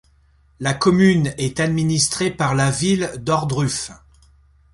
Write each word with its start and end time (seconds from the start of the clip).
La 0.59 0.73
commune 0.73 1.31
est 1.37 1.59
administrée 1.59 2.31
par 2.31 2.55
la 2.55 2.71
ville 2.71 3.11
d'Ohrdruf. 3.19 3.91